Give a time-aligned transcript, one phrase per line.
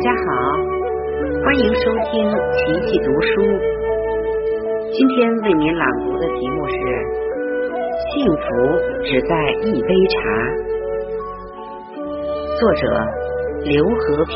[0.00, 0.16] 大家好，
[1.44, 2.24] 欢迎收听
[2.56, 3.28] 奇奇读书。
[4.94, 6.74] 今天为您朗读的题目是
[8.08, 8.40] 《幸福
[9.04, 10.16] 只在一杯茶》，
[12.58, 12.82] 作者
[13.66, 14.32] 刘和平。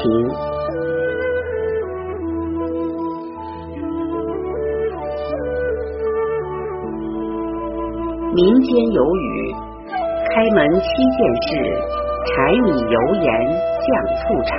[8.35, 9.55] 民间有语：
[10.29, 10.85] 开门七
[11.17, 11.57] 件事，
[12.27, 13.27] 柴米油盐
[13.81, 13.89] 酱
[14.21, 14.53] 醋茶。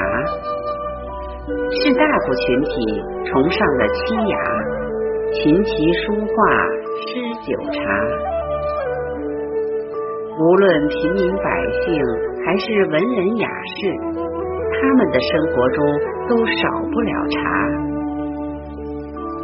[1.77, 4.37] 士大夫群体崇尚的清雅，
[5.33, 5.73] 琴棋
[6.05, 6.35] 书画
[7.01, 7.79] 诗酒茶。
[10.39, 11.43] 无论平民百
[11.83, 12.01] 姓
[12.45, 13.91] 还是文人雅士，
[14.71, 15.85] 他们的生活中
[16.29, 17.39] 都少不了茶。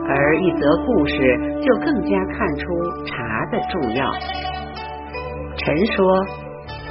[0.08, 1.16] 而一则故事
[1.62, 2.66] 就更加看出
[3.08, 4.10] 茶的重要。
[5.58, 6.26] 臣说：“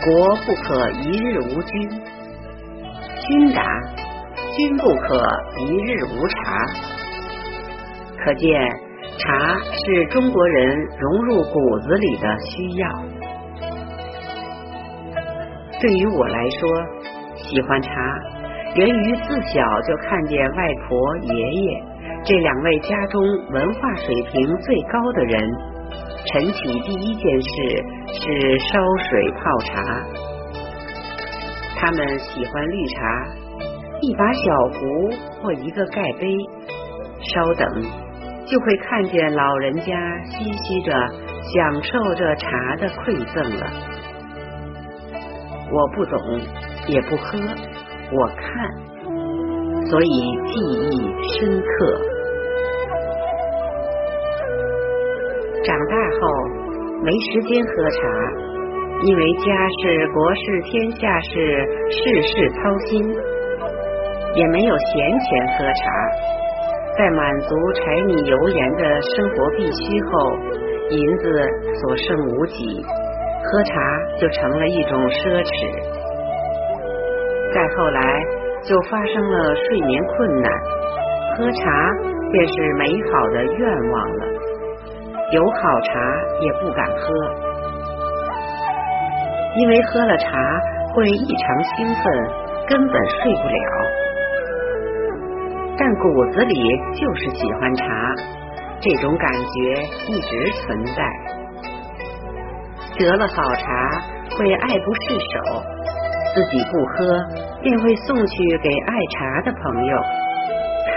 [0.05, 1.89] 国不可一日无君。”
[3.27, 3.65] 君答。
[4.61, 5.17] 君不可
[5.57, 6.67] 一日无茶，
[8.23, 8.61] 可见
[9.17, 12.87] 茶是中国人融入骨子里的需要。
[15.81, 16.69] 对于我来说，
[17.37, 17.91] 喜欢茶
[18.75, 21.83] 源于自小就看见外婆、爷爷
[22.23, 23.23] 这两位家中
[23.53, 25.51] 文化水平最高的人，
[26.27, 27.49] 晨起第一件事
[28.13, 29.83] 是烧水泡茶。
[31.79, 33.01] 他们喜欢绿茶。
[34.03, 35.11] 一把小壶
[35.43, 36.35] 或一个盖杯，
[37.21, 37.83] 稍等，
[38.47, 39.85] 就会看见老人家
[40.25, 40.93] 嘻嘻着
[41.53, 43.67] 享受着茶的馈赠了。
[45.71, 46.19] 我不懂，
[46.89, 47.39] 也不喝，
[48.13, 48.47] 我看，
[49.87, 50.09] 所以
[50.47, 50.99] 记忆
[51.35, 52.01] 深刻。
[55.63, 56.27] 长大后
[57.05, 58.01] 没时间喝茶，
[59.03, 59.45] 因为家
[59.83, 61.35] 事国事天下事，
[61.91, 63.15] 事事操心。
[64.35, 65.91] 也没有闲钱喝茶，
[66.97, 70.11] 在满足柴米油盐的生活必须后，
[70.91, 71.49] 银子
[71.81, 72.85] 所剩无几，
[73.45, 73.75] 喝茶
[74.19, 75.51] 就成了一种奢侈。
[77.53, 78.01] 再后来
[78.63, 80.53] 就发生了睡眠困难，
[81.37, 81.93] 喝茶
[82.31, 84.27] 便是美好的愿望了。
[85.33, 85.93] 有好茶
[86.41, 87.15] 也不敢喝，
[89.57, 90.29] 因为喝了茶
[90.95, 92.05] 会异常兴奋，
[92.69, 94.10] 根本睡不了。
[95.81, 96.55] 但骨子里
[96.93, 97.87] 就是喜欢茶，
[98.83, 99.81] 这种感觉
[100.13, 101.03] 一直存在。
[102.99, 103.65] 得了好茶
[104.37, 105.63] 会爱不释手，
[106.35, 107.19] 自己不喝
[107.63, 109.97] 便会送去给爱茶的朋友，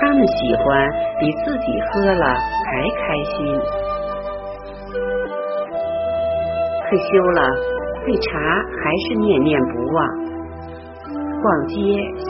[0.01, 2.35] 他们喜欢比自己喝了
[2.65, 3.57] 还开心。
[6.89, 7.41] 退休了，
[8.05, 8.37] 对茶
[8.83, 10.22] 还是念念不忘。
[11.43, 11.75] 逛街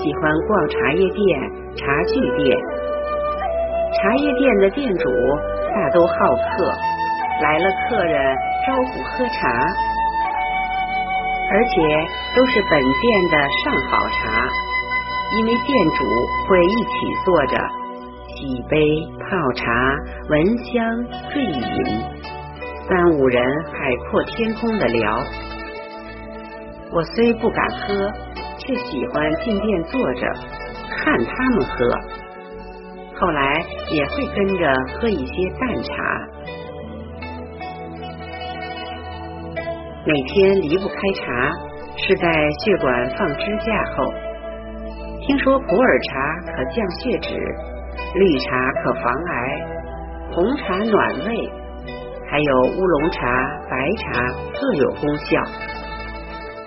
[0.02, 1.64] 喜欢逛茶叶店。
[1.76, 2.56] 茶具店，
[3.98, 5.10] 茶叶店的店主
[5.74, 6.72] 大都好客，
[7.42, 8.38] 来了客人
[8.68, 9.50] 招呼喝茶，
[11.52, 11.82] 而且
[12.36, 14.48] 都是本店的上好茶，
[15.36, 16.06] 因为店主
[16.48, 16.94] 会一起
[17.26, 17.58] 坐着
[18.36, 18.78] 洗杯
[19.20, 19.98] 泡茶，
[20.30, 21.62] 闻香醉饮，
[22.88, 25.24] 三五人海阔天空的聊。
[26.92, 28.12] 我虽不敢喝，
[28.66, 30.28] 却喜欢进店坐着。
[30.96, 31.90] 看他们喝，
[33.20, 35.94] 后来也会跟着喝一些淡茶。
[40.06, 41.52] 每天离不开茶，
[41.98, 44.14] 是在血管放支架后。
[45.26, 46.12] 听说普洱茶
[46.52, 47.38] 可降血脂，
[48.16, 49.68] 绿茶可防癌，
[50.32, 51.52] 红茶暖胃，
[52.30, 53.28] 还有乌龙茶、
[53.70, 54.28] 白茶
[54.60, 55.42] 各有功效。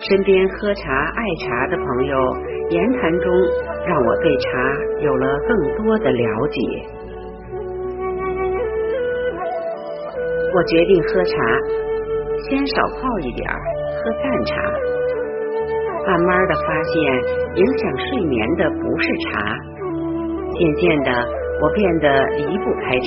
[0.09, 2.37] 身边喝茶爱茶的朋友，
[2.71, 3.31] 言谈中。
[3.87, 4.49] 让我对茶
[5.01, 6.61] 有了更多的了解。
[10.53, 11.37] 我决定喝茶，
[12.49, 13.61] 先少泡一点儿
[13.95, 14.57] 喝淡茶。
[16.09, 16.95] 慢慢的发现，
[17.55, 19.55] 影响睡眠的不是茶。
[20.53, 21.11] 渐渐的，
[21.63, 23.07] 我变得离不开茶。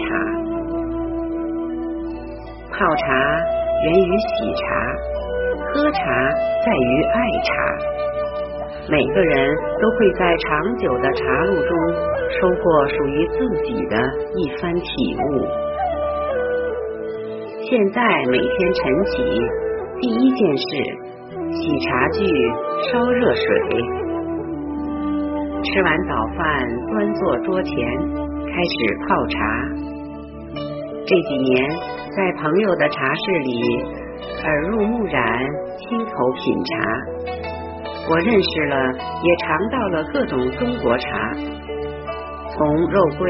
[2.71, 3.41] 泡茶
[3.83, 4.95] 源于喜茶，
[5.73, 6.01] 喝茶
[6.65, 7.53] 在于爱茶。
[8.89, 11.77] 每个人都会在长久的茶路中
[12.41, 13.95] 收获属于自己的
[14.35, 15.45] 一番体悟。
[17.69, 18.01] 现在
[18.31, 19.23] 每天晨起，
[20.01, 20.63] 第一件事
[21.51, 22.25] 洗茶具、
[22.91, 23.45] 烧热水，
[25.63, 26.45] 吃完早饭
[26.87, 27.75] 端坐桌前
[28.47, 29.37] 开始泡茶。
[31.05, 31.69] 这几年
[32.15, 33.83] 在朋友的茶室里
[34.43, 35.23] 耳濡目染，
[35.77, 36.71] 亲口品茶。
[38.09, 38.75] 我认识了，
[39.23, 41.07] 也尝到了各种中国茶，
[42.51, 43.29] 从肉桂、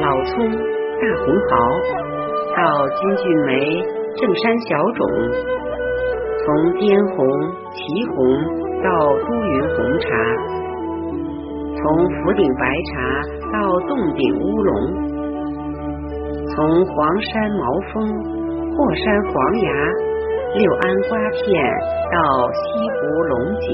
[0.00, 1.56] 老葱、大红袍，
[2.56, 3.84] 到金骏眉、
[4.16, 5.06] 正山小种，
[6.44, 7.26] 从滇红、
[7.72, 8.16] 祁红
[8.82, 8.88] 到
[9.26, 10.08] 都匀红茶，
[11.74, 12.94] 从福鼎白茶
[13.52, 13.58] 到
[13.88, 14.74] 洞顶乌龙，
[16.54, 18.35] 从黄山毛峰、
[18.76, 19.70] 霍山黄芽。
[20.54, 21.42] 六安瓜片
[22.12, 23.66] 到西湖龙井，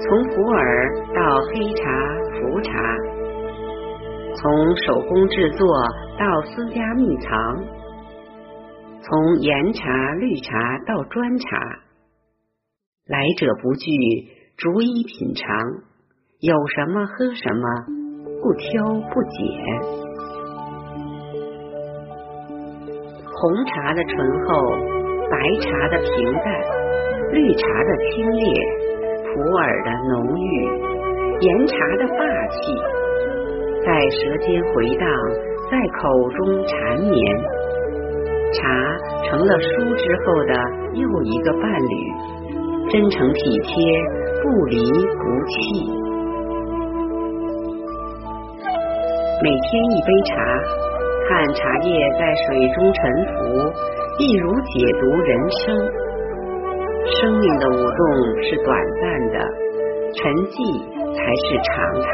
[0.00, 0.56] 从普洱
[1.12, 1.82] 到黑茶、
[2.36, 2.70] 茯茶，
[4.36, 5.66] 从手工制作
[6.18, 7.64] 到私家秘藏，
[9.02, 11.58] 从岩茶、绿茶到砖茶，
[13.08, 13.90] 来者不拒，
[14.56, 15.48] 逐一品尝，
[16.40, 17.64] 有什么喝什么，
[18.40, 20.09] 不挑不拣。
[23.40, 24.14] 红茶的醇
[24.44, 24.52] 厚，
[25.30, 25.34] 白
[25.64, 26.52] 茶的平淡，
[27.32, 28.44] 绿茶的清冽，
[29.24, 30.44] 普洱的浓郁，
[31.40, 32.20] 岩茶的霸
[32.52, 32.76] 气，
[33.80, 35.08] 在舌尖回荡，
[35.72, 37.16] 在口中缠绵。
[38.52, 38.60] 茶
[39.24, 40.52] 成了书之后的
[41.00, 41.96] 又一个伴侣，
[42.92, 43.72] 真诚体贴，
[44.44, 44.84] 不离
[45.16, 45.88] 不弃。
[49.42, 50.89] 每天一杯茶。
[51.30, 53.38] 看茶叶在水中沉浮，
[54.18, 55.30] 一如解读人
[55.62, 55.78] 生。
[57.06, 58.02] 生命的舞动
[58.42, 59.38] 是短暂的，
[60.12, 60.58] 沉寂
[61.14, 61.70] 才是常
[62.02, 62.10] 态。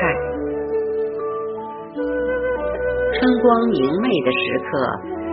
[3.17, 4.69] 春光明媚的时刻，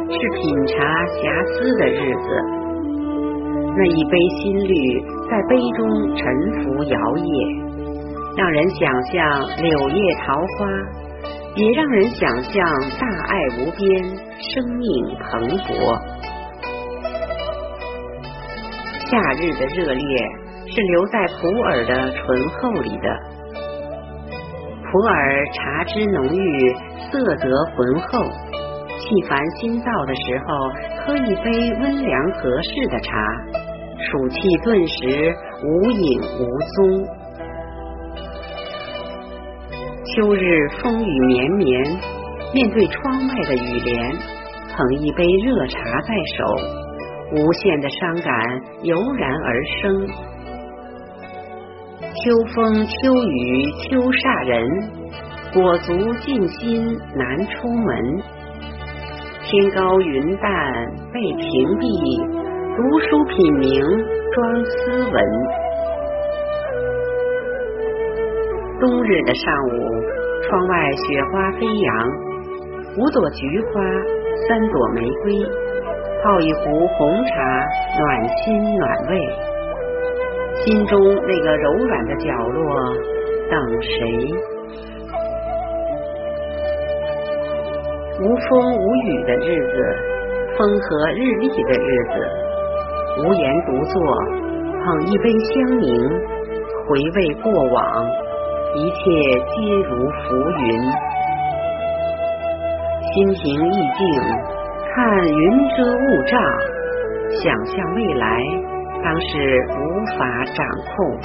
[0.07, 0.39] 是品
[0.71, 0.80] 茶
[1.19, 2.25] 遐思的日子。
[3.75, 4.71] 那一杯新绿
[5.30, 5.83] 在杯中
[6.15, 6.24] 沉
[6.63, 7.27] 浮摇曳，
[8.38, 11.02] 让人想象柳叶桃花。
[11.55, 12.63] 也让人想象
[13.00, 14.03] 大爱无边，
[14.39, 15.69] 生命蓬勃。
[19.05, 20.17] 夏日的热烈
[20.65, 23.07] 是留在普洱的醇厚里的。
[24.91, 26.73] 普洱茶汁浓郁，
[27.11, 28.23] 色泽浑厚，
[28.99, 30.47] 气烦心燥的时候，
[31.06, 33.11] 喝一杯温凉合适的茶，
[33.99, 36.41] 暑气顿时无影无
[36.75, 37.07] 踪。
[40.15, 41.83] 秋日风雨绵绵，
[42.54, 44.12] 面对窗外的雨帘，
[44.75, 46.45] 捧一杯热茶在手，
[47.31, 50.07] 无限的伤感油然而生。
[52.13, 54.69] 秋风秋雨秋煞人，
[55.51, 58.21] 裹足尽心难出门。
[59.42, 60.51] 天高云淡
[61.12, 61.50] 被屏
[61.80, 61.83] 蔽，
[62.75, 63.66] 读书品茗
[64.31, 65.62] 装斯文。
[68.83, 69.71] 冬日的上午，
[70.44, 72.09] 窗外雪花飞扬，
[72.97, 73.81] 五朵菊花，
[74.45, 75.31] 三朵玫瑰，
[76.21, 77.65] 泡一壶红茶，
[77.97, 79.18] 暖心暖胃。
[80.65, 82.94] 心中那个柔软的角落，
[83.50, 84.35] 等谁？
[88.19, 89.95] 无风无雨的日子，
[90.57, 92.27] 风和日丽的日子，
[93.24, 94.03] 无言独坐，
[94.83, 95.85] 捧一杯香茗，
[96.89, 98.22] 回味过往。
[98.75, 98.95] 一切
[99.55, 100.81] 皆如浮云，
[103.13, 104.01] 心平意静，
[104.89, 104.97] 看
[105.27, 106.41] 云遮雾障，
[107.39, 108.25] 想象未来，
[109.03, 109.27] 当是
[109.69, 109.77] 无
[110.18, 110.65] 法掌
[110.95, 111.19] 控。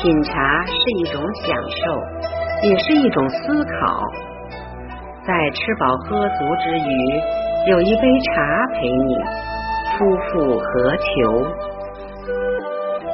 [0.00, 1.82] 品茶是一种享受，
[2.68, 4.00] 也是一种思考。
[5.26, 7.20] 在吃饱喝足之余，
[7.72, 9.16] 有一杯茶陪你，
[9.98, 11.44] 夫复何求？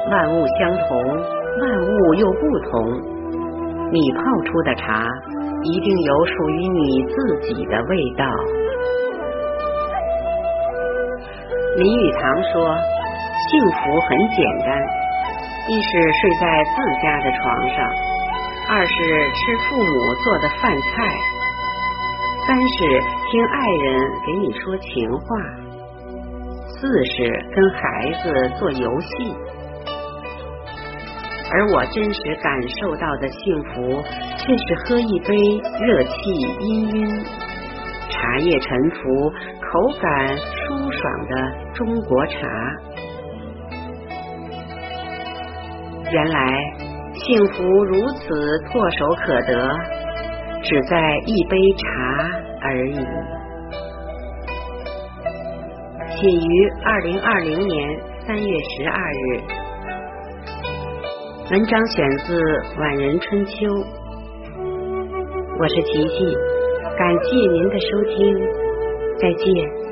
[0.07, 1.03] 万物相同，
[1.61, 3.01] 万物又不同。
[3.91, 5.07] 你泡出的茶，
[5.63, 8.25] 一定有属于你自己的味道。
[11.77, 12.21] 林语堂
[12.53, 12.75] 说
[13.49, 14.67] ：“幸福很简单，
[15.69, 15.89] 一是
[16.21, 17.77] 睡在自家的床上，
[18.69, 20.87] 二是吃父母做的饭菜，
[22.45, 22.77] 三是
[23.31, 23.85] 听爱人
[24.25, 25.25] 给你说情话，
[26.67, 29.35] 四是跟孩子做游戏。”
[31.51, 34.03] 而我真实感受到的幸福，
[34.37, 35.35] 却是喝一杯
[35.85, 36.11] 热气
[36.59, 37.23] 氤氲、
[38.09, 39.29] 茶叶沉浮、
[39.61, 39.69] 口
[40.01, 41.33] 感舒爽的
[41.73, 42.37] 中国茶。
[46.11, 46.39] 原来
[47.13, 48.23] 幸福如此
[48.69, 49.51] 唾手可得，
[50.63, 51.83] 只在一杯茶
[52.61, 52.97] 而已。
[56.15, 59.54] 写于二零二零年三月十二日。
[61.51, 62.33] 文章选自
[62.79, 63.51] 《晚人春秋》，
[65.59, 66.35] 我是琪琪，
[66.97, 68.35] 感谢您的收听，
[69.19, 69.84] 再见。